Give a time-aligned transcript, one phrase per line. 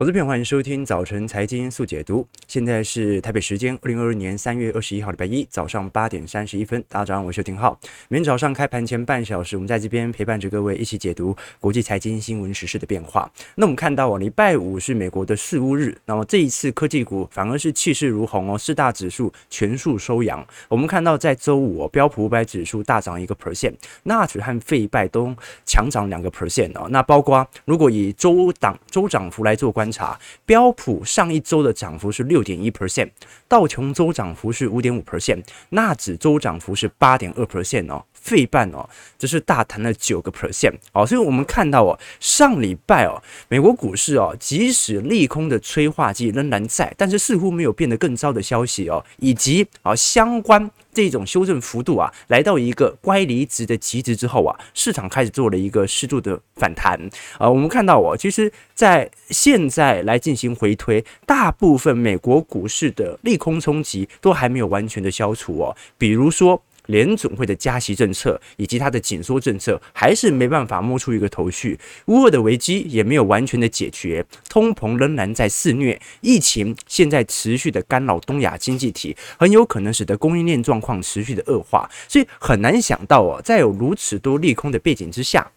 [0.00, 2.24] 投资朋友，欢迎收听早晨财经速解读。
[2.46, 6.80] 现在是台北时间二零二二年三月二十一号礼拜一早上八点三十一分。
[6.88, 7.76] 大家早上好，我是廷浩。
[8.06, 13.28] 每天早上开盘前半小时，我们在这边陪伴着各位一起解读国际财经新闻时事的变化。
[13.56, 20.46] 那我们看到哦，礼拜五是美国的四巫日，那么这一次科技股反而是气势如虹哦，四大指数全数收阳。
[20.68, 23.74] 我们看到在周五哦，标普五百指数大涨一个 percent，
[24.04, 25.34] 纳指和费拜都
[25.66, 26.86] 强涨两个 percent 哦。
[26.88, 33.10] 那包括如果以周涨周涨幅来做观察，标普上一周的涨幅是六点一 percent，
[33.48, 50.70] 道琼周涨幅是五点五 percent，纳指周涨幅是八点二 percent 哦，费半哦，这是大谈了九个 percent 哦，所以我们看到哦，上礼拜哦，美国股市哦，即使利空的催化剂仍然在，但是似乎没有变得更糟的消息哦，以及啊相关。
[50.90, 56.98] 这种修正幅度啊，来到一个乖离值的极值之后啊，市场开始做了一个适度的反弹
[57.38, 66.60] 啊、我们看到哦，其实在现在来进行回推，大部分美国股市的利空冲击都还没有完全的消除哦，比如说。
[66.88, 85.50] 联总会的加息政策以及它的紧缩政策还是没办法摸出一个头绪，乌俄的危机也没有完全的解决，通膨仍然在肆虐，疫情现在持续的干扰东亚经济体，很有可能使得供应链状况持续的恶化，所以很难想到哦，在有如此多利空的背景之下。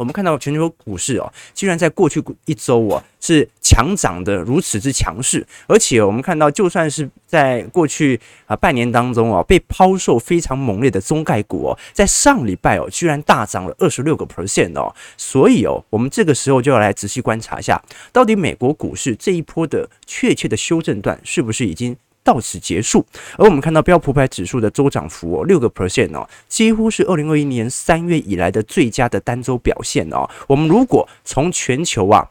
[0.00, 17.78] 我们看到全球股市哦，居然在过去一周哦是强涨的如此之强势，而且我们看到，就算是在过去啊半年当中哦，被抛售非常猛烈的中概股哦，在上礼拜哦，居然大涨了二十六个 percent 哦，所以哦，我们这个时候就要来仔细观察一下，
[18.10, 23.04] 到底美国股市这一波的确切的修正段是不是已经到此结束，
[23.36, 30.28] 而我们看到标普百指数的周涨幅哦，六个 percent 哦，几乎是二零二一年三月以来的最佳的单周表现哦。
[30.46, 32.28] 我们如果从全球啊。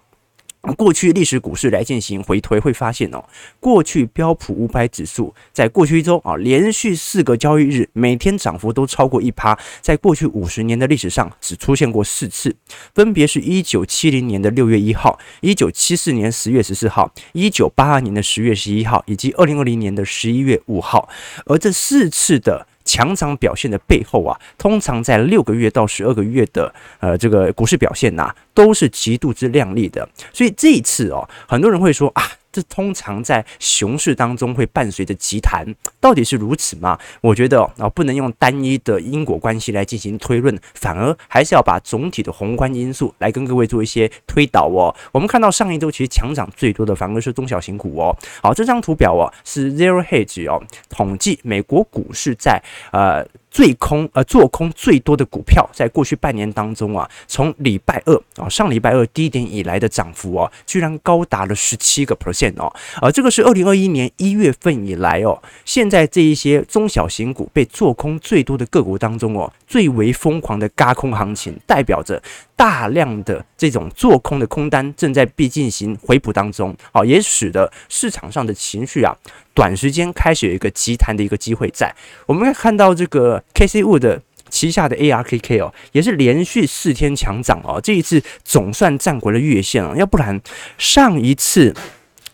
[0.76, 3.24] 过去历史股市来进行回推，会发现哦，
[3.60, 12.56] 过去标普五百指数在过去一周啊，连续四个交易日每天涨幅都超过一趴，在过去五十年的历史上只出现过四次，
[12.94, 21.08] 分别是一九七零年的六月一号、一九七四年十月十四号、一九八二年的十月十一号以及二零二零年的十一月五号，
[21.45, 22.67] 而这四次的。
[22.86, 30.08] 强涨表现的背后啊，通常在六个月到十二个月的呃这个股市表现呐、都是极度之亮丽的。
[30.33, 32.23] 所以这一次哦，很多人会说啊。
[32.52, 35.64] 这通常在熊市当中会伴随着急弹，
[35.99, 36.97] 到底是如此吗？
[37.21, 44.89] 我觉得啊，不能用单一的因果关系来进行推论，反而还是要把总体的宏观因素来跟各位做一些推导哦。
[45.11, 48.17] 我们看到上一周其实强涨最多的反而是中小型股哦。
[48.41, 50.59] 好，这张图表哦是 Zero Hedge 哦，
[50.89, 52.59] 统计美国股市在
[52.91, 53.23] 呃。
[53.52, 62.71] 最空呃做空最多的股票，在过去半年当中啊，从礼拜二啊上礼拜二低点以来的涨幅啊，居然高达了十七个 percent 哦，
[63.02, 72.21] 而这个是二零二一年一月份以来哦，现在这一些中小型股被做空最多的个股当中哦，最为疯狂的嘎空行情，代表着
[72.59, 79.15] 大量的这种做空的空单正在必进行回补当中，啊，也使得市场上的情绪啊。
[79.53, 90.41] 短时间开始有一个急弹的一个机会在，我们看到这个 K C Wood 旗下的 ARKK 哦，也是连续四天强涨哦，这一次总算站回了月线了，要不然
[90.77, 91.73] 上一次。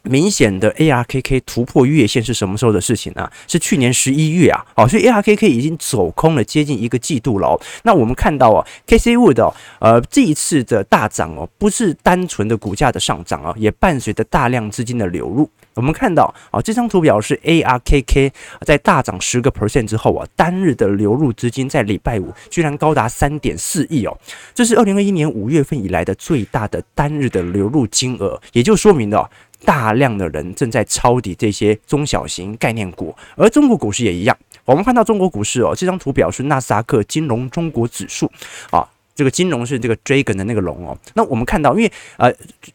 [0.05, 3.29] 明显的 ARKK 突破月线是什么时候的事情呢？
[3.47, 7.59] 是去年十一月啊，好，所以 ARKK 已经走空了接近一个季度了。
[7.83, 15.49] 那我们看到哦，Cathie Wood 哦，呃，这一次的大涨哦，不是单纯的股价的上涨啊，也伴随着大量资金的流入。
[15.73, 24.17] 我们看到啊，这张图表是 ARKK 在大涨十个 percent 之后啊，单日的流入资金在礼拜五居然高达三点四亿哦，
[24.53, 29.29] 这是二零二一年五月份以来的最大的单日的流入金额，也就说明了。
[29.63, 34.38] 大量的人正在抄底这些中小型概念股，而中国股市也一样。
[34.66, 38.31] 我们看到中国股市哦，这张图表是纳斯达克金融中国指数
[38.71, 40.97] 啊，这个金融是这个 dragon 的那个龙哦。
[41.13, 42.33] 那我们看到，因为呃，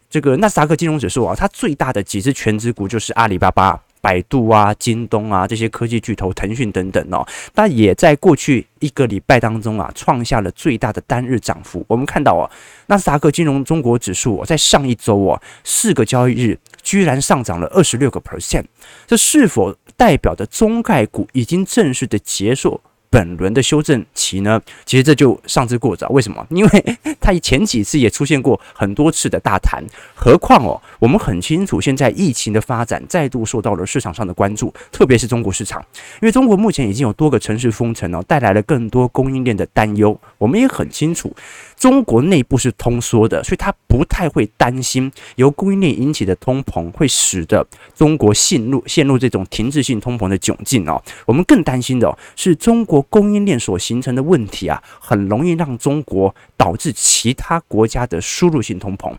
[0.09, 3.79] 这个纳斯达克金融指数啊，它最大的几只全值股就是阿里巴巴。
[4.03, 7.23] 百度啊、京东啊这些科技巨头，腾讯等等哦，
[7.53, 11.85] 那也在过去一个礼拜当中啊，创下了最大的单日涨幅。
[11.87, 12.49] 我们看到哦，
[12.87, 18.65] 纳斯达克金融中国指数，在上一周哦，四个交易日居然上涨了二十六个 percent，
[19.07, 26.07] 这是否代表着中概股已经正式的结束本轮的修正期呢，其实这就上之过早。
[26.09, 26.47] 为什么？
[26.49, 29.83] 因为它前几次也出现过很多次的大谈，
[30.15, 35.85] 何况哦，我们很清楚，现在疫情的发展再度受到了市场上的关注，特别是中国市场，
[36.21, 40.17] 因为中国目前已经有多个城市封城哦，带来了更多供应链的担忧。
[40.37, 41.35] 我们也很清楚，
[41.81, 51.01] 中国内部是通缩的，所以他不太会担心由供应链引起的通膨会使得中国陷入陷入这种停滞性通膨的窘境哦。
[51.25, 59.11] 我们更担心的是中国供应链所形成的问题啊，很容易让中国导致其他国家的输入性通膨。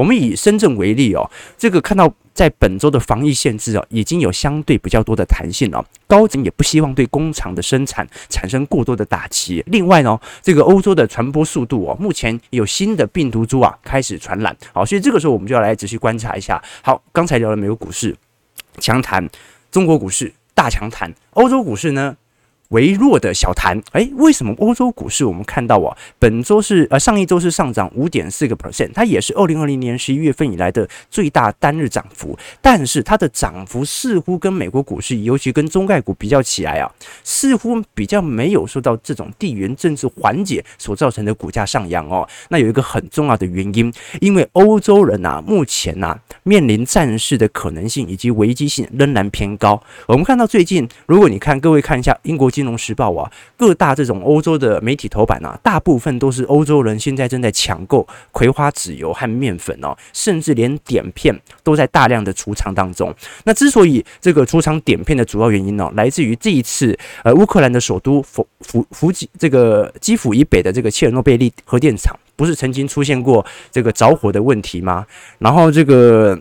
[0.00, 5.84] 我们以深圳为例哦，这个看到在本周的防疫限制哦，已经有相对比较多的弹性了。
[6.06, 9.62] 高层也不希望对工厂的生产产生过多的打击。
[9.66, 14.56] 另外呢，这个欧洲的传播速度哦，目前有新的病毒株啊开始传染。
[14.72, 16.62] 好，所以这个时候我们就要来仔细观察一下。
[16.80, 18.16] 好，刚才聊了美国股市
[18.78, 19.28] 强弹，
[19.70, 22.16] 中国股市大强弹，欧洲股市呢？
[22.70, 36.88] 微弱的小弹，哎，为什么欧洲股市我们看到啊，本周是呃上一周是上涨五点四个 percent，它也是二零二零年十一月份以来的最大单日涨幅，但是它的涨幅似乎跟美国股市，尤其跟中概股比较起来啊，
[37.24, 42.28] 似乎比较没有受到这种地缘政治缓解所造成的股价上扬哦。
[42.50, 49.82] 那有一个很重要的原因，因为欧洲人啊，目前呐、面临战事的可能性以及危机性仍然偏高。
[50.06, 52.48] 我们看到最近，如果你看各位看一下英国。
[52.60, 61.34] 金融时报啊，各大这种欧洲的媒体头版啊，大部分都是欧洲人现在正在抢购葵花籽油和面粉哦，甚至连碘片
[61.64, 63.14] 都在大量的储藏当中。
[63.44, 73.42] 那之所以这个储藏碘片的主要原因呢，来自于这一次呃乌克兰的首都弗弗弗吉这个基辅以北的这个切尔诺贝利核电厂，不是曾经出现过
[73.72, 75.06] 这个着火的问题吗？
[75.38, 76.38] 然后这个。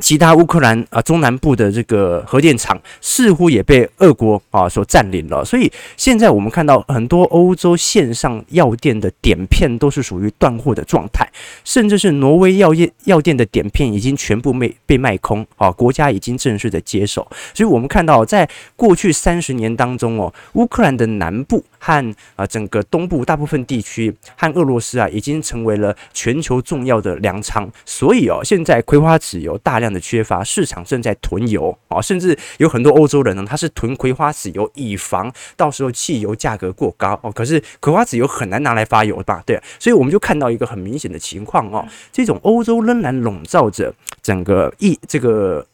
[0.00, 11.30] 其他乌克兰啊中南部的这个核电厂似乎也被俄国啊所占领了，所以现在我们看到很多欧洲线上药店的碘片都是属于断货的状态，
[11.62, 29.81] 甚至是挪威药业药店的碘片已经全部被被卖空啊，国家已经正式的接手，所以我们看到在过去三十年当中哦，乌克兰的南部和啊整个东部大部分地区和俄罗斯啊已经成为了全球重要的粮仓，所以哦现在葵花籽油大。
[29.82, 37.30] 量的缺乏，市场正在囤油啊，甚至有很多欧洲人呢，他是囤葵花籽油，以防到时候汽油价格过高哦。
[37.30, 39.42] 可是葵花籽油很难拿来发油吧？
[39.44, 43.92] 对，所以我们就看到一个很明显的情况哦，这种欧洲仍然笼罩着
[44.22, 45.66] 整个一这个。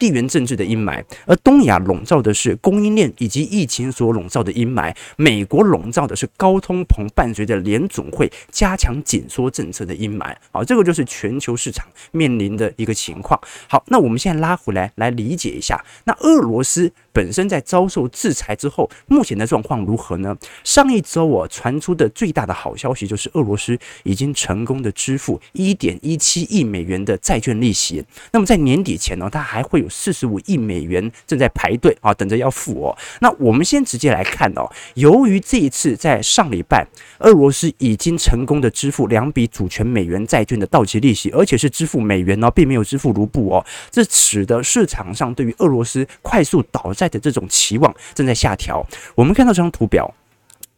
[0.00, 4.92] 地缘政治的阴霾，而东亚笼罩的是供应链以及疫情所笼罩的阴霾。
[5.16, 10.34] 美国笼罩的是高通膨伴随着联总会加强紧缩政策的阴霾。
[10.50, 13.38] 好，这个就是全球市场面临的一个情况。
[13.68, 16.90] 好，那我们现在拉回来来理解一下，那俄罗斯。
[17.20, 20.34] 本身在遭受制裁之后，目前的状况如何呢？
[20.64, 28.02] 上一周我传出的最大的好消息就是，俄罗斯已经成功的支付一点一七亿美元的债券利息。
[28.32, 32.96] 那么在年底前呢，它还会有四十五亿美元正在排队啊，等着要付哦。
[33.20, 36.86] 那我们先直接来看哦，由于这一次在上礼拜，
[37.18, 48.86] 俄罗斯已经成功的支付两笔主权美元债券的到期利息，而且是支付美元哦，并没有支付卢布哦，这使得市场上对于俄罗斯快速倒债的这种期望正在下调。
[49.14, 50.14] 我们看到这张图表，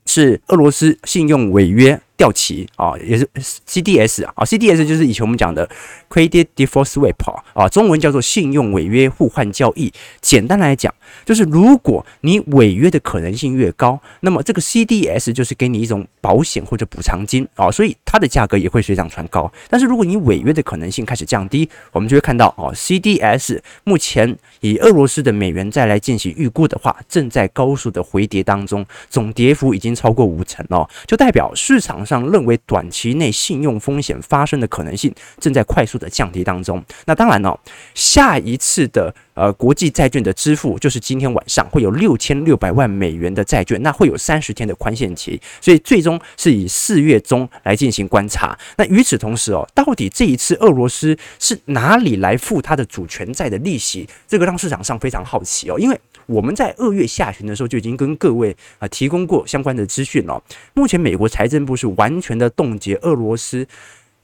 [0.07, 3.29] 是俄罗斯信用违约掉期啊，也是
[3.67, 5.69] CDS 啊，CDS 就是以前我们讲的
[6.09, 9.93] Credit Default Swap 啊，中文叫做信用违约互换交易。
[10.21, 19.53] 简单来讲，就是如果你违约的可能性越高，那么这个 CDS 就是给你一种保险或者补偿金啊，所以它的价格也会水涨船高。
[19.69, 32.12] 但是如果你违约的可能性开始降低，我们就会看到哦，CDS 目前以俄罗斯的美元债来进行预估的话，正在高速的回跌当中，总跌幅已经超过五成哦，就代表市场上。
[32.13, 36.85] 上认为短期内信用风险发生的可能性正在快速的降低当中。
[37.07, 37.59] 那当然了，
[37.95, 48.59] 下一次的呃国际债券的支付就是今天晚上会有六千六百万美元的债券，那会有三十天的宽限期，所以最终是以四月中来进行观察。
[48.77, 54.09] 那与此同时哦，到底这一次俄罗斯是哪里来付它的主权债的利息？
[54.27, 56.01] 这个让市场上非常好奇哦，因为。
[56.27, 60.41] 我们在二月下旬的时候就已经跟各位啊提供过相关的资讯了。
[60.73, 63.67] 目前美国财政部是完全的冻结俄罗斯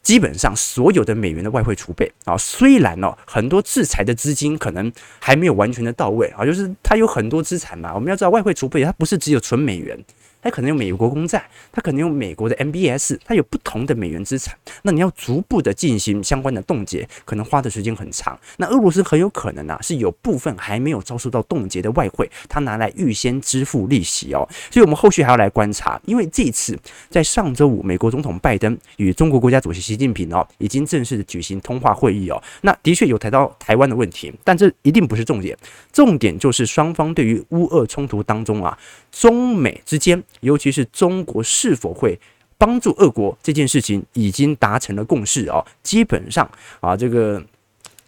[0.08, 2.34] 基本上所有的美元的外汇储备啊。
[2.38, 7.94] 虽然呢很多制裁的资金可能还没有完全的到位啊，就是它有很多资产嘛。
[7.94, 10.02] 我们要知道外汇储备它不是只有纯美元，
[10.40, 14.56] 它可能有美国公债，它可能有美国的 MBS，它有不同的美元资产。
[14.82, 18.38] 那你要逐步的进行相关的冻结，可能花的时间很长。
[18.56, 24.48] 那俄罗斯很有可能啊，是有部分还没有遭受到冻结的外汇，它拿来预先支付利息哦。
[24.70, 26.78] 所以我们后续还要来观察，因为这次
[27.10, 32.42] 在上周五，美国总统拜登与中国国家主席习近平哦，已经正式的举行通话会议哦。
[32.62, 35.56] 那的确有谈到台湾的问题，但这一定不是重点，
[35.92, 38.78] 重点就是双方对于乌俄冲突当中啊，
[39.10, 42.18] 中美之间，尤其是中国是否会
[42.56, 45.64] 帮助俄国这件事情，已经达成了共识哦。
[45.82, 47.42] 基本上啊，这个。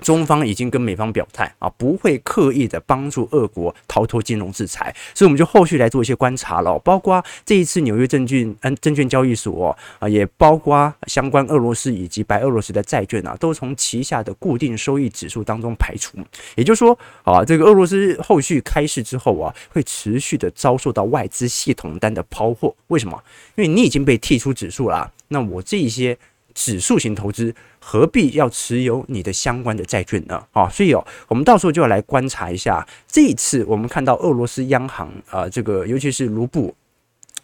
[0.01, 6.79] 中方已经跟美方表态啊，不会刻意的帮助俄国逃脱金融制裁，所以我们就后续来做一些观察了。
[6.81, 16.19] 包括这一次纽约证券嗯证券交易所啊，也包括相关俄罗斯以及白俄罗斯的债券啊，都从旗下的固定收益指数当中排除。
[16.57, 22.75] 也就是说啊，这个俄罗斯后续开市之后啊，会持续的遭受到外资系统单的抛货。
[22.89, 23.23] 为什么？
[23.57, 26.17] 因为你已经被剔出指数了，那我这一些。
[26.55, 30.43] 指数型投资何必要持有你的相关的债券呢？
[30.53, 36.75] 啊，所以哦，我们到时候就要来观察一下，这一次我们看到俄罗斯央行啊，这个尤其是卢布。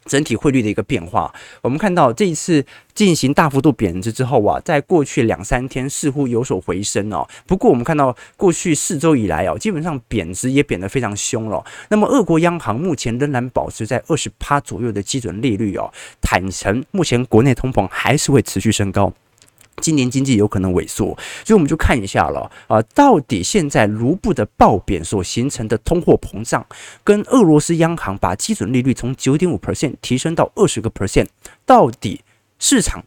[0.06, 7.26] 整体汇率的一个变化，我们看到这一次进行大幅度贬值之后啊，在过去两三天似乎有所回升哦。
[7.46, 11.64] 不过我们看到过去四周以来哦，基本上贬值也贬得非常凶了。
[11.88, 19.12] 那么俄国央行目前仍然保持在二十趴左右的基准利率哦，坦诚目前国内通膨还是会持续升高。
[19.80, 26.66] 今年经济有可能萎缩，所以我们就看一下了啊，到底现在卢布的爆贬所形成的通货膨胀，
[27.04, 31.26] 跟俄罗斯央行把基准利率从九点五 percent 提升到二十个 percent，
[31.64, 32.22] 到底
[32.58, 33.04] 市场。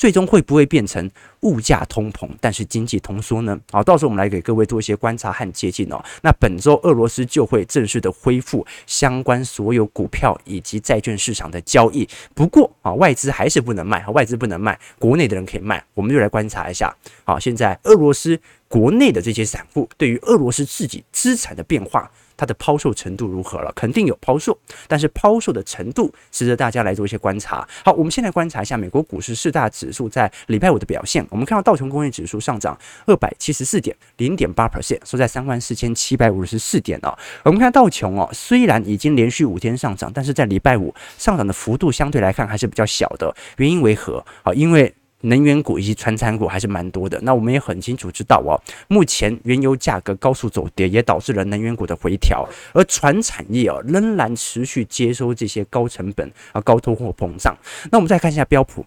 [0.00, 3.60] 最终会不会变成物价通膨，但是经济通缩呢？
[3.70, 6.02] 好，到时候我们来给各位做一些观察和接近哦。
[6.22, 12.08] 那本周俄罗斯就会正式的恢复相关所有股票以及债券市场的交易。
[12.34, 15.84] 不过啊，外资还是不能卖，外资不能卖，国内的人可以卖。
[15.92, 16.96] 我们就来观察一下。
[17.24, 22.10] 好，现在俄罗斯国内的这些散户对于俄罗斯自己资产的变化。
[22.40, 23.70] 它的抛售程度如何了？
[23.76, 27.68] 肯定有抛售，但是抛售的程度值得大家来做一些观察。
[27.84, 31.26] 好，我们先来观察一下美国股市四大指数在礼拜五的表现。
[31.28, 37.14] 我们看到道琼工业指数上涨二百七十四点，零点八 percent，收在三万四千七百五十四点哦。
[37.44, 43.36] 我们看道琼哦，虽然已经连续五天上涨，但是在礼拜五上涨的幅度相对来看还是比较小的。
[43.58, 44.24] 原因为何？
[44.44, 44.94] 啊，因为。
[45.22, 48.56] 能源股以及传产股还是蛮多的，那我们也很清楚知道哦，
[48.88, 57.56] 目前原油价格高速走跌，也导致了能源股的回调，而传产业哦仍然持续接收这些高成本啊高通货膨胀。
[57.90, 58.84] 那我们再看一下标普。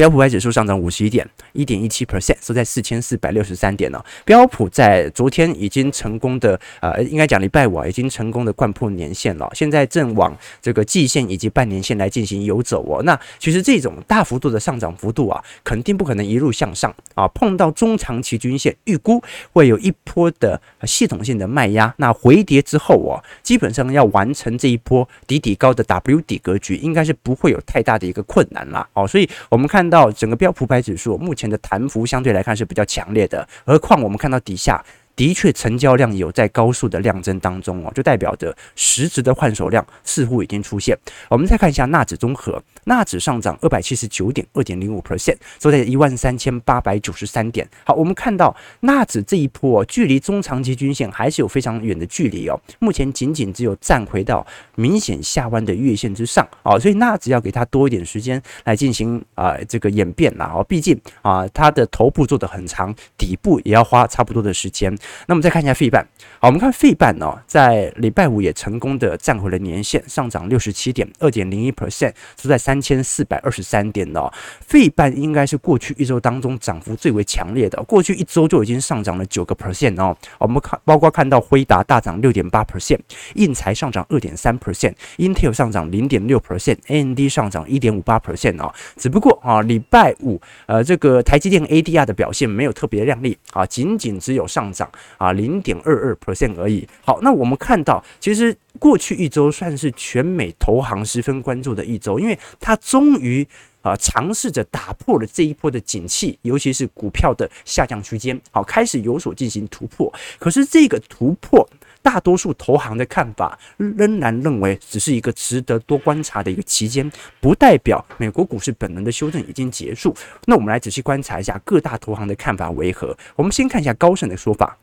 [0.00, 4.02] 标普 Y 指数上涨五十一点，一点一七 percent，收在四千四百六十三点了。
[4.24, 13.02] 标普在昨天已经成功的，呃，应该讲礼拜五啊，已经成功的贯破年线了，现在正往这个季线以及半年线来进行游走哦。
[13.02, 21.94] 那其实这种大幅度的上涨幅度啊，肯定不可能一路向上啊，碰到中长期均线，预估会有一波的系统性的卖压。
[21.98, 28.88] 那回跌之后哦，基本上要完成这一波底底高的 W 底格局，应该是不会有太大的一个困难啦。
[28.94, 29.89] 哦，所以我们看。
[29.90, 34.82] 到整个标普百指数目前的弹幅相对来看是比较强烈的，何况我们看到底下。
[35.16, 40.96] 的确，成交量有在高速的量增当中哦，就代表着实质的换手量似乎已经出现。
[41.28, 47.68] 我们再看一下纳指综合，纳指上涨二百七十九点二点零五 percent，收在一万三千八百九十三点。
[47.84, 64.92] 好，我们看到纳指这一波距离中长期均线还是有非常远的距离哦，目前仅仅只有站回到明显下弯的月线之上啊，所以纳指要给它多一点时间来进行啊这个演变啦哦，毕竟啊它的头部做得很长，底部也要花差不多的时间。
[65.26, 66.06] 那我们再看一下费半，
[66.38, 74.32] 好，我们看费半呢，在礼拜五也成功的站回了年线，上涨六十七点二点零一 percent，收在三三千四百二十三点哦。
[74.60, 80.16] 费半应该是过去一周当中涨幅最为强烈的，过去一周就已经上涨了九个 percent 哦。
[80.38, 83.00] 我们看，包括看到辉达大涨六点八 percent，
[83.34, 88.72] 应材上涨二点三 percent，Intel 上涨零点六 percent，AMD 上涨一点五八 percent 哦。
[88.96, 94.88] 只不过啊，礼拜五呃，这个台积电 ADR 的表现没有特别亮丽啊，仅仅只有上涨。
[95.18, 96.86] 啊，零点二二 percent 而已。
[97.04, 103.46] 好，那我们看到，其实过去一周算是全美投行十分关注的一周，因为它终于
[103.82, 110.12] 啊尝试着打破了这一波的景气，尤其是股票的下降区间，好，开始有所进行突破。
[110.38, 111.68] 可是这个突破，
[112.02, 117.08] 大多数投行的看法仍然认为只是一个值得多观察的一个期间，
[117.38, 120.16] 不代表美国股市本轮的修正已经结束。
[120.46, 123.14] 那我们来仔细观察一下各大投行的看法为何。
[123.36, 124.78] 我们先看一下高盛的说法。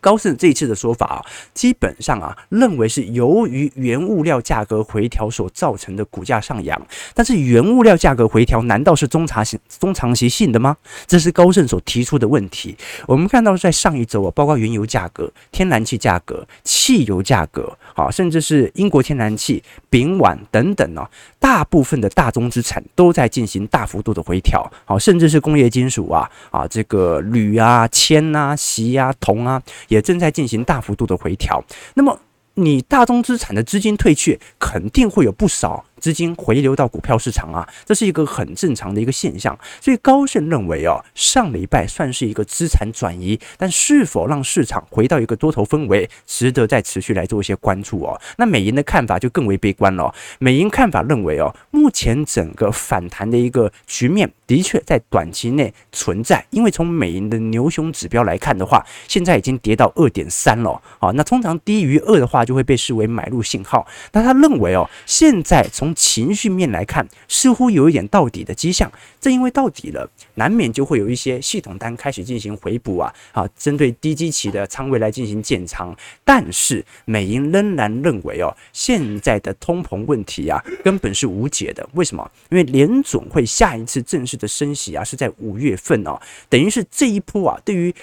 [0.00, 6.80] 高盛这一次的说法啊，基本上啊，认为是由于原物料价格回调所造成的股价上扬。
[7.14, 10.76] 但是原物料价格回调难道是中长期、中长期性的吗？
[11.06, 12.74] 这是高盛所提出的问题。
[13.06, 24.66] 我们看到在上一周啊，包括原油价格、天然气价格、汽油价格，啊，甚至是英国天然气、丙烷等等啊，大部分的大宗资产都在进行大幅度的回调。
[24.86, 29.60] 好，甚至是工业金属啊，啊，这个铝啊、铅啊、锡啊、铜啊。
[29.88, 31.62] 也正在进行大幅度的回调，
[31.94, 32.18] 那么
[32.54, 35.84] 你大宗资产的资金退却，肯定会有不少。
[36.00, 39.56] 资金回流到股票市场啊，这是一个很正常的一个现象。
[39.80, 48.20] 所以高盛认为哦，上礼拜算是一个资产转移，但是否让市场回到一个多头氛围，值得再持续来做一些关注哦。
[48.38, 50.12] 那美银的看法就更为悲观了。
[50.38, 61.10] 美银看法认为哦，目前整个反弹的一个局面的确在短期内存在，因为从美银的牛熊指标来看的话，现在已经跌到二点三了啊。
[61.14, 63.86] 那通常低于二的话，就会被视为买入信号。
[64.12, 68.90] 那他认为哦，现在从情绪面来看，似乎有一点到底的迹象。
[69.20, 75.94] 正因为到底了，难免就会有一些系统单开始进行回补啊，啊，针对低基期的仓位来进行建仓。
[76.24, 81.86] 但是美银仍然认为哦，现在的通膨问题啊，根本是无解的。
[81.94, 82.30] 为什么？
[82.50, 87.94] 因为联总会下一次正式的升息啊，是在五月份哦，等于是这一波啊，对于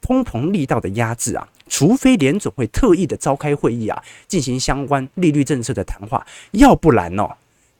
[0.00, 1.48] 通膨力道的压制啊。
[1.68, 7.28] 除非联总会特意的召开会议啊，进行相关利率政策的谈话，要不然呢，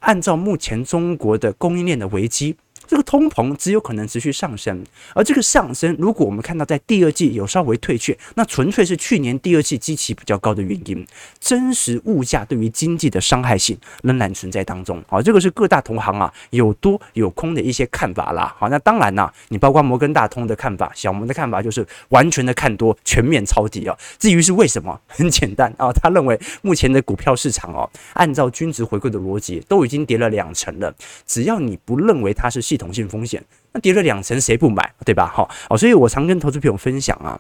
[0.01, 2.57] 按照目前中国的供应链的危机。
[2.89, 4.83] 这个通膨只有可能持续上升，
[5.15, 11.07] 而这个上升，如果我们看到在第二季有稍微退却，那纯粹是去年第二季基期比较高的原因。
[11.39, 15.05] 真实物价对于经济的伤害性仍然存在当中。
[15.07, 18.57] 好，这个是各大同行啊有多有空的一些看法啦。
[18.59, 23.95] 好，那当然啦，你包括摩根大通的看法，小摩的看法就是完全的看多，全面抄底啊。
[24.19, 30.95] 至于是为什么，很简单啊，他认为目前的股票市场哦，按照均值回归的逻辑，都已经跌了两成了，
[31.27, 35.27] 只要你不认为它是系统性风险，那跌了两成，谁不买，对吧？
[35.27, 37.39] 好哦，所以我常跟投资朋友分享啊，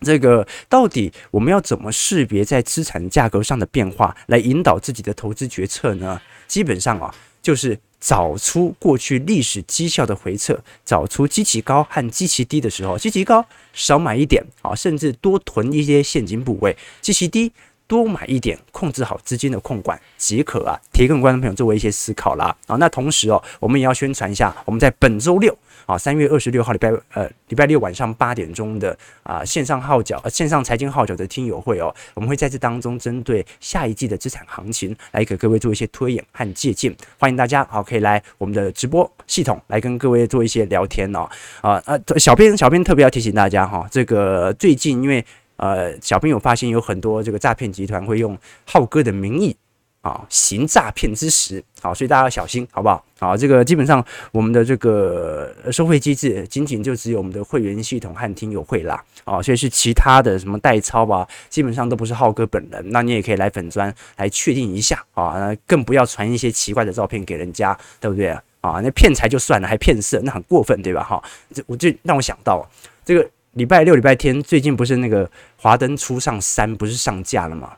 [0.00, 6.20] 这个到底我们要怎么识别在资产价格上的变化，来引导自己的投资决策呢？
[6.48, 17.52] 基本上啊，就是找出过去历史绩效的回测，找出基期高和基期低的时候，基期高少买一点啊，甚至多囤一些现金部位，基期低。
[17.86, 20.78] 多买一点，控制好资金的控管即可啊。
[20.92, 22.76] 提供观众朋友作为一些思考啦啊。
[22.76, 36.94] 那同时哦，我们也要宣传一下，我们在本周六啊，三月二十六号礼拜呃礼拜六晚上八点钟的啊线上号角呃线上财经号角的听友会哦，我们会在这当中针对下一季的资产行情来给各位做一些推演和借鉴。
[37.18, 41.28] 欢迎大家好，可以来我们的直播系统来跟各位做一些聊天哦
[41.60, 45.24] 啊啊，小编小编特别要提醒大家哈，这个最近因为。
[45.56, 49.56] 呃，小朋友发现有很多这个诈骗集团会用浩哥的名义
[50.02, 53.04] 啊行诈骗之实，好，所以大家要小心，好不好？
[53.18, 68.28] 好，这个基本上我们的这个收费机制仅仅就只有我们的会员系统和听友会啦，啊，所以是其他的什么代操吧，基本上都不是浩哥本人，那你也可以来粉专来确定一下啊，那更不要传一些奇怪的照片给人家，对不对？
[68.60, 71.02] 啊，那骗财就算了，还骗色，那很过分，对吧？
[71.02, 71.22] 哈，
[71.54, 72.68] 这我就让我想到
[73.04, 73.28] 这个。
[73.56, 77.74] 礼拜六、礼拜天，最近不是那个《华灯初上三》不是上架了吗？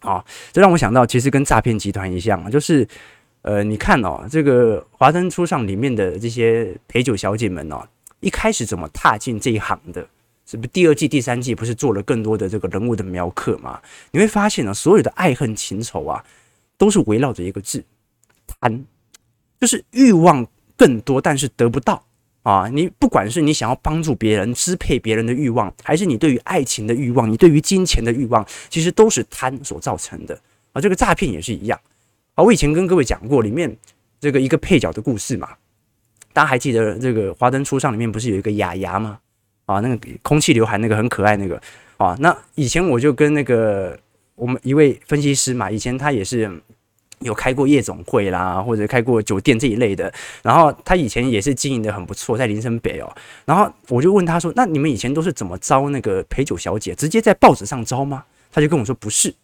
[0.00, 2.86] 啊，这让我想到，其实跟诈骗集团一样，就是，
[3.40, 7.82] 呃，你看哦，这个《华灯初上》里面的这些陪酒小姐们哦，
[8.20, 10.06] 一开始怎么踏进这一行的？
[10.44, 13.80] 是不是第二季、第三季不是做了更多的这个人物的描刻吗？
[14.10, 16.22] 你会发现呢，所有的爱恨情仇啊，
[16.76, 17.82] 都是围绕着一个字——
[18.60, 18.84] 贪，
[19.58, 22.04] 就是欲望更多，但是得不到。
[22.42, 30.34] 啊，你不管是你想要帮助别人、支配别人的欲望，还是你对于爱情的欲望、你对于金钱的欲望，其实都是贪所造成的。
[30.72, 31.78] 啊，这个诈骗也是一样。
[32.34, 33.76] 啊，我以前跟各位讲过里面
[34.18, 35.50] 这个一个配角的故事嘛，
[36.32, 39.18] 大家还记得这个《华灯初上》里面不是有一个雅雅吗？
[39.66, 41.60] 啊，那个空气刘海那个很可爱那个。
[41.98, 43.98] 啊，那以前我就跟那个
[44.34, 46.50] 我们一位分析师嘛，以前他也是。
[47.20, 50.12] 有开过夜总会啦，或者开过酒店这一类的。
[50.42, 53.14] 然后他以前也是经营得很不错，在林森北哦。
[53.44, 56.94] 然后我就问他说：“那你们以前都是怎么招那个陪酒小姐？
[56.94, 59.34] 直接在报纸上招吗？”他就跟我说：“不是，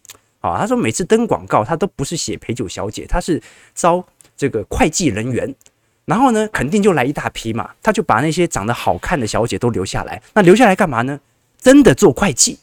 [0.41, 3.41] 啊，他说每次登广告，他都不是写陪酒小姐，他是
[3.75, 4.03] 招
[4.37, 5.55] 这个会计人员。
[6.07, 10.23] 然后呢，肯定就来一大批嘛，他就把那些长得好看的小姐都留下来。
[10.33, 11.21] 那留下来干嘛呢？
[11.61, 12.59] 真的做会计。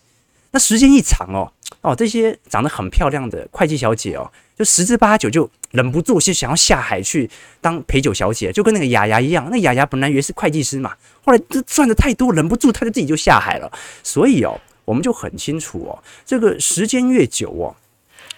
[0.52, 9.50] 那时间一长哦。”哦，这些长得很漂亮的会计小姐哦，就十之八九就忍不住是想要下海去当陪酒小姐，就跟那个雅雅一样。
[9.52, 13.70] 那雅雅本来以为是会计师嘛，后来这赚的太多，忍不住她就自己就下海了。
[14.02, 17.76] 所以哦，我们就很清楚哦，这个时间越久哦，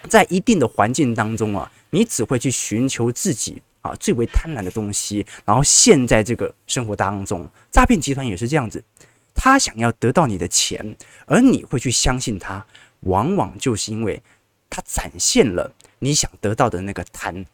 [0.08, 7.48] 在一定的环境当中啊，你只会去寻求自己啊最为贪婪的东西，然后陷在这个生活当中。
[7.70, 8.82] 诈骗集团也是这样子，
[9.36, 12.66] 他想要得到你的钱，而你会去相信他。
[13.00, 14.22] 往往就是因为
[14.68, 17.44] 它展现了你想得到的那个贪。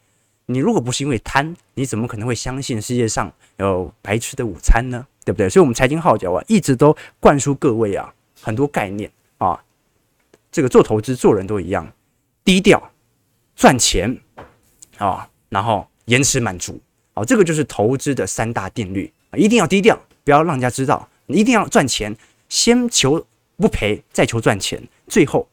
[0.47, 5.07] 你如果不是因为贪，你怎么可能会相信世界上有白吃的午餐呢？
[5.25, 5.49] 对不对？
[5.49, 9.63] 所以，我们财经号角啊，一直都灌输各位啊很多概念啊。
[10.51, 11.91] 这个做投资做人都一样，
[12.45, 12.91] 低调
[13.55, 14.19] 赚钱
[14.99, 16.79] 啊，然后延迟满足
[17.15, 19.39] 啊，这个就是投资的三大定律啊。
[19.39, 21.09] 一定要低调，不要让人家知道。
[21.27, 22.15] 你一定要赚钱，
[22.49, 23.25] 先求
[23.57, 24.83] 不赔，再求赚钱。
[25.13, 25.47] 最后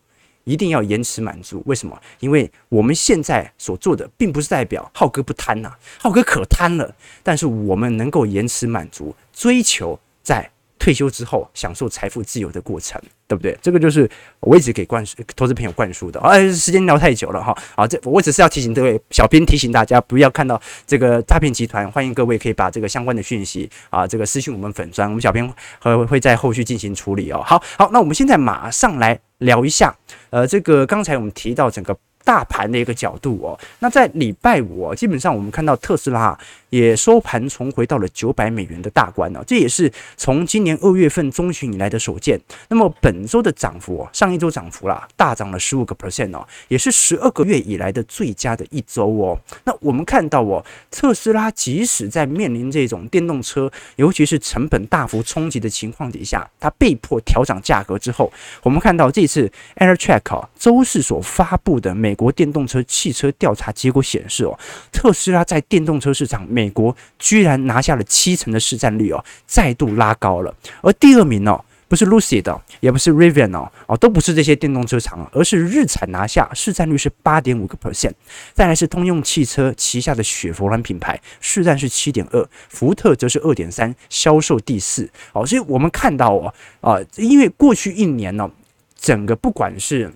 [0.46, 2.02] 一定要延迟满足，为什么？
[2.22, 5.70] 因为我们现在所做的，并不是代表浩哥不贪呐，
[6.00, 6.96] 浩哥可贪了。
[7.22, 13.56] 但是我们能够延迟满足，追求在退休之后享受财富自由的过程，对不对？
[13.62, 16.20] 这个就是我一直给灌输投资朋友灌输的。
[16.22, 25.48] 哎，时间聊太久了哈，好，这我只是要提醒各位，小编提醒大家不要看到这个诈骗集团，欢迎各位可以把这个相关的讯息啊，这个私讯我们粉砖，我们小编
[25.82, 27.44] 会会在后续进行处理哦。
[27.46, 29.20] 好好，那我们现在马上来。
[29.40, 29.96] 聊一下，
[30.32, 31.96] 呃，这个刚才我们提到整个。
[32.26, 36.38] 大盘的一个角度哦，那在礼拜五，基本上我们看到特斯拉
[36.70, 42.40] 也收盘重回到了九百美元的大关哦，这也是从今年二月份中旬以来的首见。
[42.68, 49.40] 那么本周的涨幅哦，上一周涨幅啦，大涨了十五个 percent 哦，也是十二个月以来的最佳的一周哦。
[49.64, 62.20] 那我们看到哦，特斯拉即使在面临这种电动车，尤其是成本大幅冲击的情况底下，它被迫调涨价格之后，我们看到这次 AirTrack 哦，周四所发布的美。
[62.20, 64.60] 国电动车汽车调查结果显示，哦，
[64.92, 70.54] 特斯拉在电动车市场，美国居然拿下了七成的市占率，哦，再度拉高了。
[70.82, 78.12] 而第二名哦，不是 Lucid，也不是 Rivian 哦，哦，都不是这些电动车厂，而是日产拿下市占率是八点五个 percent。
[78.54, 85.10] 再来是通用汽车旗下的雪佛兰品牌，市占是七点二，福特则是二点三，销售第四。
[85.32, 88.52] 哦，所以我们看到哦，啊，因为过去一年呢，
[89.00, 90.12] 整个不管是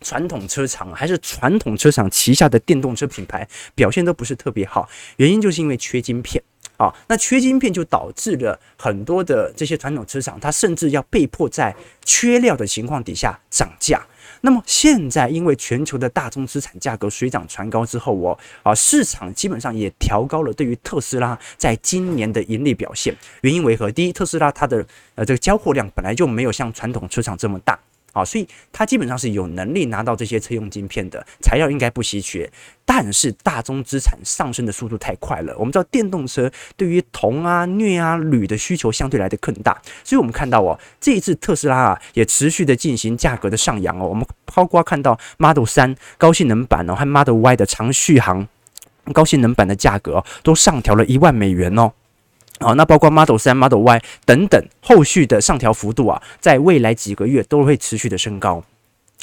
[0.00, 6.42] 传统车厂还是传统车厂旗下的电动车品牌表现都不是特别好，原因就是因为缺晶片
[6.76, 6.94] 啊。
[7.08, 14.06] 那缺晶片就导致了很多的这些传统车厂，它甚至要被迫在缺料的情况底下涨价。
[14.42, 23.16] 那么现在因为全球的大宗资产价格水涨船高之后，哦啊，市场基本上也调高了对于特斯拉在今年的盈利表现。
[23.40, 23.90] 原因为何？
[23.90, 27.78] 第一，特斯拉它的呃这个交货量本来就没有像传统车厂这么大。
[28.16, 32.50] 啊，所以它基本上是有能力拿到这些车用晶片的材料，应该不稀缺。
[32.86, 35.54] 但是大宗资产上升的速度太快了。
[35.58, 44.06] 我们知道电动车对于铜啊、镍啊、铝的需求相对来的更大，所以我们看到哦，这一次特斯拉啊也持续的进行价格的上扬哦。
[44.06, 44.24] 我们
[44.54, 48.48] 包括看到 Model 三高性能版哦和 Model Y 的长续航
[49.12, 51.92] 高性能版的价格都上调了一万美元哦。
[52.58, 58.64] 好，那包括 Model 3、Model Y 等等后续的上调幅度啊，在未来几个月都会持续的升高。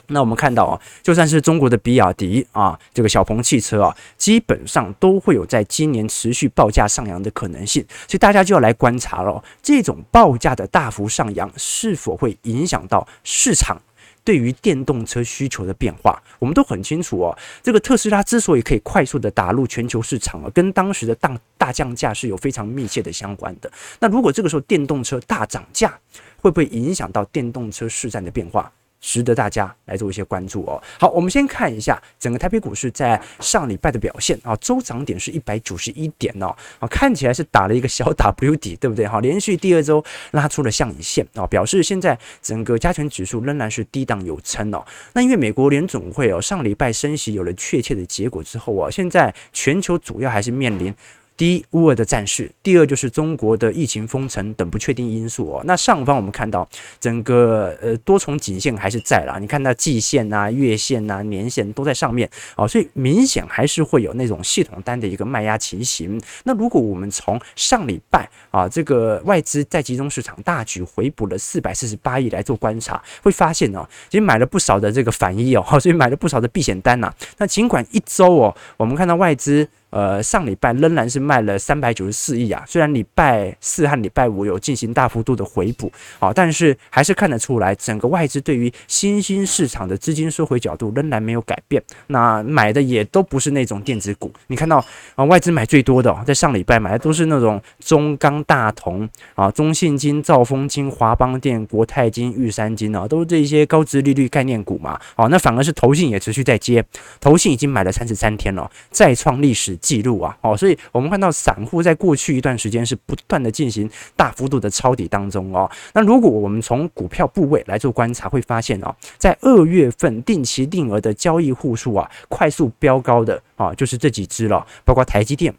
[0.07, 7.83] 那我们看到啊，就算是中国的比亚迪啊，这个小鹏汽车啊，基本上都会有在今年持续报价上扬的可能性。
[8.07, 13.81] 所以大家就要来观察了，这种报价的大幅上扬是否会影响到市场？
[14.23, 17.37] 对于电动车需求的变化，我们都很清楚哦。
[17.61, 23.71] 这个特斯拉之所以可以快速的打入全球市场啊，跟当时的大大降价是有非常密切的相关的。
[23.99, 25.97] 那如果这个时候电动车大涨价，
[26.41, 28.71] 会不会影响到电动车市占的变化？
[29.03, 30.81] 值得大家来做一些关注哦。
[30.97, 39.05] 好，我们先看一下整个台北股市在上礼拜的表现啊，周涨点是一百九十一点哦，啊，看起来是打了一个小 W 底，对不对？
[39.05, 44.83] 哈，连续第二周拉出了下影线啊，表示现在整个加权指数仍然是低档有撑哦。
[45.11, 50.95] 那因为美国联总会哦上礼拜升息有了确切的结果之后啊，现在全球主要还是面临。
[51.35, 55.61] 第一，乌俄的战事；第二，就是中国的疫情封城等不确定因素哦。
[55.65, 56.67] 那上方我们看到
[56.99, 66.21] 整个呃多重颈线还是在啦，你看到季线啊、月线啊、年线都在上面哦，所以明显还是会有那种系统单的一个卖压情形。
[66.43, 77.11] 那如果我们从上礼拜啊这个外资在集中市场大举回补了四百四十八亿来做观察，会发现哦，其实买了不少的这个反一哦，所以买了不少的避险单呐。
[77.39, 79.67] 那尽管一周哦，我们看到外资。
[79.93, 82.63] 呃，上礼拜仍然是卖了三百九十四亿啊。
[82.67, 91.79] 虽然礼拜四和礼拜五有进行大幅度的回补啊，但是还是看得出来，整个外资对于新兴市场的资金收回角度仍然没有改变。
[92.07, 104.99] 那买的也都不是那种电子股，你看到啊，外资买最多的哦，在上礼拜买的都是那种中钢、大同啊、中信金、兆丰金、华邦电、国泰金、玉山金啊，都是这些高值利率概念股嘛。
[105.15, 106.83] 好，那反而是投信也持续在接，
[107.19, 110.35] 投信已经买了三十三天了，再创历史记录啊！
[110.41, 115.69] 哦，所以我们看到散户在过去一段时间是不断的进行大幅度的抄底当中哦。
[115.93, 125.53] 那如果我们从股票部位来做观察，会发现哦，在二月份定期定额的交易户数啊，快速飙高的啊，就是这几只了，包括台积电。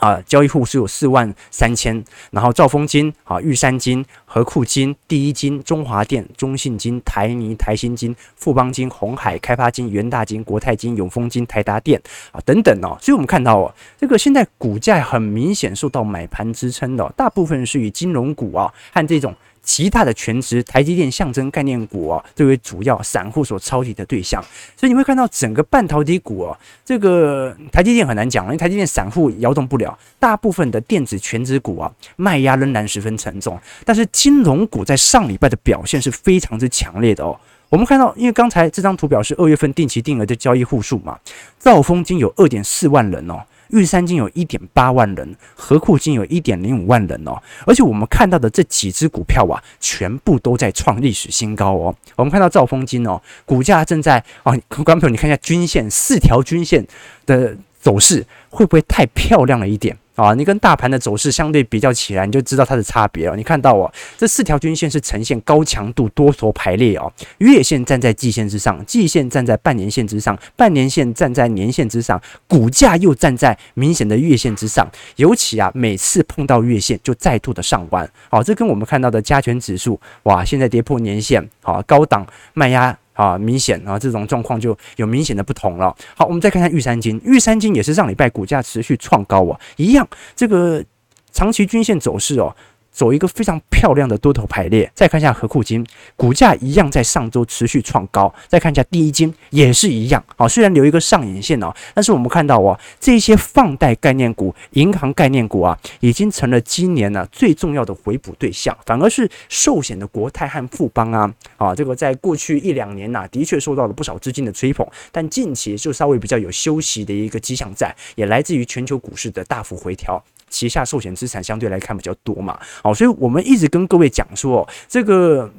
[0.00, 12.00] 啊，交易户是有四万三千，然后兆丰金、啊玉山金、和库金、第一金、中华电、中信金、台泥、台新金、富邦金、鸿海、开发金、元大金、国泰金、永丰金、台达电
[12.32, 19.34] 啊等等哦，所以我们看到哦，这个现在股价很明显受到买盘支撑的，大部分是以金融股啊和这种。
[19.62, 24.42] 其他的全职，台积电象征概念股啊，作为主要散户所抄底的对象，
[24.76, 33.58] 所以你会看到整个半导体股哦，这个台积电很难讲，因为台积电散户摇动不了，大部分的电子全职股啊，卖压仍然十分沉重。
[33.84, 37.38] 但是金融股在上礼拜的表现是非常之强烈的哦。
[37.68, 41.16] 我们看到，因为刚才这张图表是二月份定期定额的交易户数嘛，
[41.58, 43.40] 兆丰金有二点四万人哦。
[43.72, 51.94] 玉山金有一点八万人，合库金有一点零五万人哦，而且我们看到的这几只股票啊，全部都在创历史新高哦。
[52.16, 56.86] 我们看到兆丰金哦，股价正在哦，观众朋友你看一下均线，四条均线
[57.26, 59.96] 的走势会不会太漂亮了一点？
[60.20, 63.34] 啊，你跟大盘的走势相对比较起来，你就知道它的差别了。
[63.34, 74.86] 你看到哦，这四条均线是呈现高强度多头排列哦，月线站在季线之上，季线站在半年线之上，半年线站在年线之上，股价又站在明显的月线之上。
[75.16, 78.06] 尤其啊，每次碰到月线就再度的上弯。
[78.28, 82.94] 好，这跟我们看到的加权指数哇，现在跌破年线，好，高档卖压。
[83.20, 85.94] 啊，明显啊，这种状况就有明显的不同了。
[86.16, 90.82] 好，我们再看看玉山金，玉山金也是上礼拜股价持续创高啊，一样这个
[91.30, 92.56] 长期均线走势哦。
[92.92, 98.32] 走一个非常漂亮的多头排列，再看一下合库金，股价一样在上周持续创高。
[98.48, 108.76] 再看一下第一金，也是一样啊，虽然留一个上影线哦，但是我们看到哦，这些放贷概念股、银行概念股啊，已经成了今年呢最重要的回补对象。
[108.84, 120.22] 反而是寿险的国泰和富邦啊，啊，这个在过去一两年呐，的确受到了不少资金的吹捧，但近期就稍微比较有休息的一个迹象在，也来自于全球股市的大幅回调。
[120.50, 125.50] 旗下寿险资产相对来看比较多嘛，好，所以我们一直跟各位讲说，这个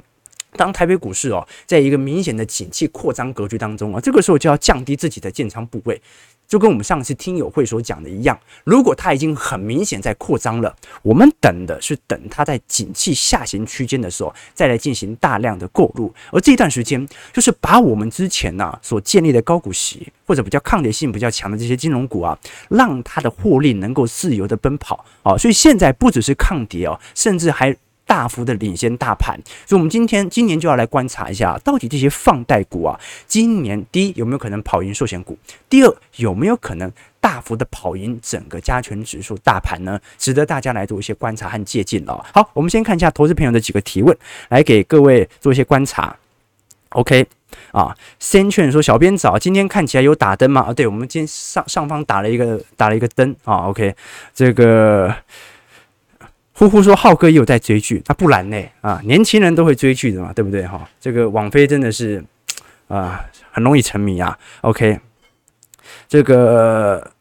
[0.57, 5.99] 当台北股市哦，在一个明显的景气扩张格局当中啊，这个时候就要降低自己的建仓部位。
[6.51, 16.13] 就跟我们上次听友会所讲的一样，如果它已经很明显在扩张了，我们等的是等它在景气下行区间的时候，再来进行大量的购入。
[16.29, 22.37] 而这段时间，就是把我们之前呐、啊、所建立的高股息或者比较抗跌性比较强的这些金融股啊，
[22.67, 25.37] 让它的获利能够自由的奔跑啊。
[25.37, 27.73] 所以现在不只是抗跌哦，甚至还。
[28.11, 35.37] 大幅的领先大盘，所以，我们今天今年就要来观察一下，到底这些放贷股啊，今年第一有没有可能跑赢寿险股？
[35.69, 39.97] 第二有没有可能大幅的跑赢整个加权指数大盘呢？
[40.17, 42.25] 值得大家来做一些观察和借鉴了。
[42.33, 44.13] 好，我们先看一下投资朋友的几个提问，
[44.49, 46.13] 来给各位做一些观察。
[46.89, 47.25] OK
[47.71, 50.63] 啊，先劝说小编早今天看起来有打灯吗？
[50.63, 53.69] 啊，对，我们今天上上方打了一个打了一个灯啊。
[53.69, 53.95] OK，
[54.33, 55.15] 这个。
[56.53, 58.63] 呼呼说浩哥也有在追剧，那不然呢？
[58.81, 60.65] 啊，年轻人都会追剧的嘛，对不对？
[60.67, 62.23] 哈，这个网飞真的是
[62.87, 64.37] 啊，很容易沉迷啊。
[64.61, 64.99] OK，
[66.07, 67.11] 这个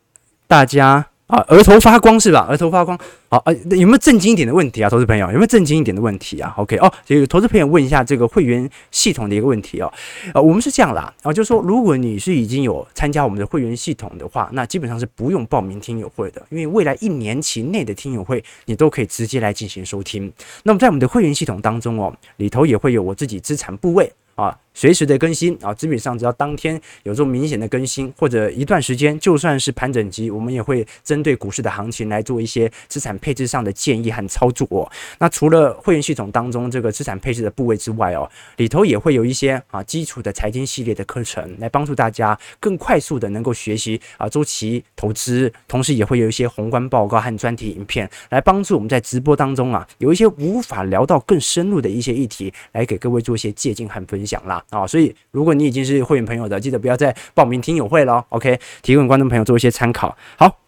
[0.47, 1.07] 大家。
[1.31, 2.47] 啊，额头发光是吧？
[2.51, 5.27] 额头发光，好啊，有没有正经一点的问题啊，投资朋友？
[5.29, 9.93] 有没有正经一点的问题啊？OK，哦，这个投资朋友问一下这个会员系统的一个问题哦。
[10.35, 20.33] 呃，我们是这样啦，啊，就是说，如果你是已经有参加我们的会员系统的话，那基本上是不用报名听友会的，因为未来一年期内的听友会你都可以直接来进行收听。
[20.65, 24.57] 那么在我们的会员系统当中哦，里头也会有我自己资产部位啊。
[24.73, 34.91] 随时的更新啊，基本上只要当天有这种明显的更新，或者一段时间，就算是盘整期，我们也会针对股市的行情来做一些资产配置上的建议和操作。
[35.19, 54.60] 那除了会员系统当中这个资产配置的部位之外哦，里头也会有一些啊基础的财经系列的课程，来帮助大家更快速的能够学习啊周期投资，同时也会有一些宏观报告和专题影片，来帮助我们在直播当中啊有一些无法聊到更深入的一些议题，来给各位做一些借鉴和分享啦。
[54.69, 58.25] 啊，所以如果你已经是会员朋友的，记得不要再报名听友会了。
[58.29, 60.15] OK，提供观众朋友做一些参考。
[60.37, 60.59] 好，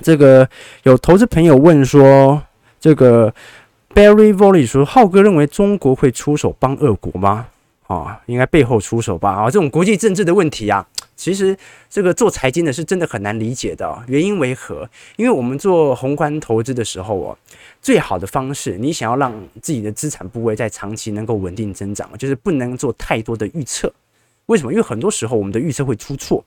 [0.00, 0.48] 这个
[0.84, 2.42] 有投资朋友问说，
[2.80, 3.32] 这个
[3.94, 7.46] Barry Volley 说，浩哥认为中国会出手帮俄国吗？
[7.86, 9.30] 啊，应该背后出手吧？
[9.30, 10.86] 啊，这种国际政治的问题啊，
[11.18, 11.54] 其实
[11.90, 14.04] 这个做财经的是真的很难理解的。
[14.06, 14.88] 原因为何？
[15.16, 17.36] 因为我们做宏观投资的时候哦，
[17.82, 23.92] 最好的方式，你想要让自己的资产部位在长期能够稳定增长，就是不能做太多的预测。
[24.46, 24.72] 为什么？
[24.72, 26.42] 因为很多时候我们的预测会出错，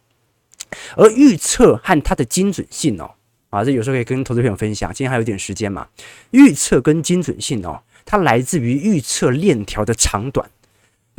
[0.96, 3.12] 而预测和它的精准性哦，
[3.50, 4.92] 啊，这有时候可以跟投资朋友分享。
[4.94, 5.86] 今天还有点时间嘛，
[6.32, 10.50] 预测跟精准性哦，它来自于预测链条的长短。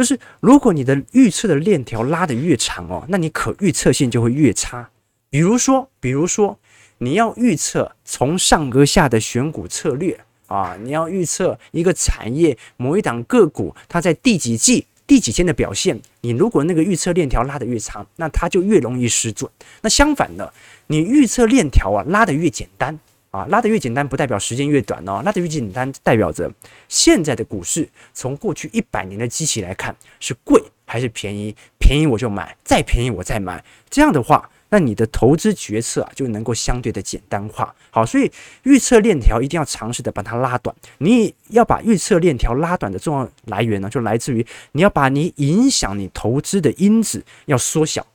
[0.03, 4.91] 就是如果你的预测的链条拉得越长哦，那你可预测性就会越差。
[5.31, 6.59] 比如说，比如说
[6.99, 19.49] 你要预测从上而下的选股策略啊，你要预测一个产业某一档个股它在第几季第几天的表现，你如果那个预测链条拉得越长，那它就越容易失准。
[19.83, 20.53] 那相反的，
[20.89, 22.99] 你预测链条啊拉得越简单。
[23.33, 26.53] 啊，拉得越简单不代表时间越短哦，拉得越简单代表着
[26.87, 31.57] 现在的股市从过去一百年的机器来看是贵还是便宜？
[31.79, 33.65] 便宜我就买，再便宜我再买。
[33.89, 37.75] 这样的话，那你的投资决策啊就能够相对的简单化。
[37.91, 38.31] 好，所以
[38.65, 40.77] 预测链条一定要尝试的把它拉短。
[40.99, 48.07] 你要把预测链条拉短的重要来源呢，就来自于你要把你影响你投资的因子要缩小。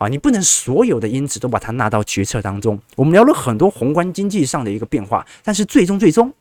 [0.00, 2.80] 啊，你不能所有的因子都把它纳到决策当中。
[2.96, 6.32] 我们聊了很多宏观经济上的一个变化，但是最终最终，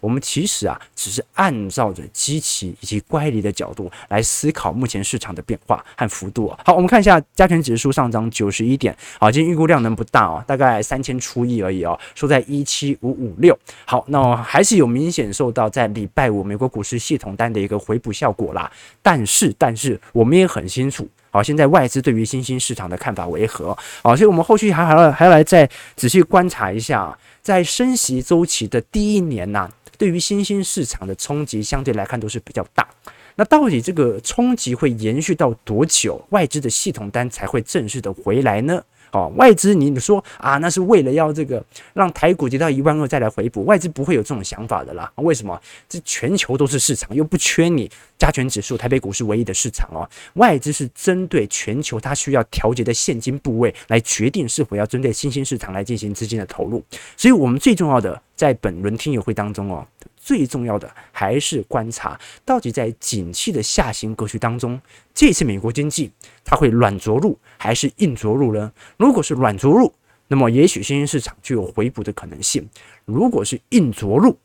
[0.00, 6.50] 我们其实啊，只是按照着基期以及乖离的角度来思考目前市场的变化和幅度。
[6.64, 8.96] 好，我们看一下加权指数上涨九十一点。
[9.20, 13.54] 好，今天预估量能不大哦，大概三千出亿而已哦，收在一七五五六。
[13.84, 18.72] 好，那还是有明显受到在礼拜五美国股市系统单的一个回补效果啦。
[19.02, 21.06] 但是，但是我们也很清楚。
[21.34, 23.76] 好，现在外资对于新兴市场的看法为何？
[24.04, 29.68] 好，所以我们后续还还要还要来再仔细观察一下，在升息周期的第一年呐、
[29.98, 32.86] 对于新兴市场的冲击相对来看都是比较大。
[33.34, 38.80] 那到底这个冲击会延续到多久，外资的系统单才会正式的回来呢？
[39.14, 45.10] 哦，外资，你说啊，那是为了要这个让台股跌到一万二再来回补，外资不会有这种想法的啦。
[45.16, 45.58] 为什么？
[45.88, 50.02] 这全球都是市场，又不缺你加权指数，台北股市唯一的市场哦。
[50.34, 56.84] 外资是针对全球它需要调节的现金部位来决定是否要针对新兴市场来进行资金的投入。
[57.16, 59.86] 所以，我们最重要的在本轮听友会当中哦。
[60.24, 64.80] 最重要的还是观察，到底在景气的下行格局当中，
[65.12, 66.10] 这次美国经济
[66.42, 68.72] 它会软着陆还是硬着陆呢？
[68.96, 69.92] 如果是软着陆，
[70.28, 72.62] 那么也许新兴市场就有回补的可能性；
[73.04, 74.38] 如果是硬着陆，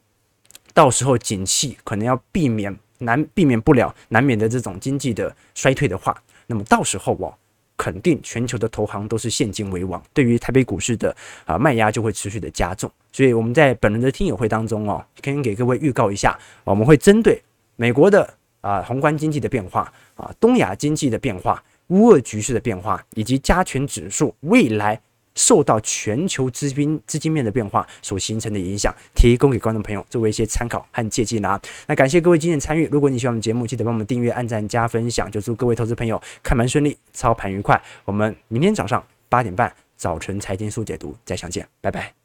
[0.74, 7.34] 到时候景气可能要避免难避免不了难免的这种经济的衰退的话，那么到时候哦。
[7.80, 11.16] 肯定全球的投行都是现金为王，对于台北股市的
[11.46, 12.92] 啊卖压就会持续的加重。
[13.14, 17.42] 所以我们在本轮的听友会当中哦，可以给各位预告一下，我们会针对
[17.78, 25.00] 美国的啊宏观经济的变化啊，东亚经济的变化，乌俄局势的变化，以及加权指数未来。
[25.36, 31.60] 受到全球资金资金面的变化所形成的影响，提供给观众朋友作为一些参考和借鉴啦。
[31.88, 35.32] 那感谢各位今天参与，如果你喜欢我们节目，记得帮我们订阅、按赞、加分享。
[35.32, 37.82] 就祝各位投资朋友看盘顺利，操盘愉快。
[38.06, 42.19] 我们明天早上八点半早晨财经速解读再相见，拜拜。